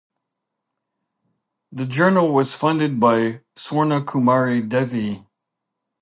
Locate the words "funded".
2.55-2.99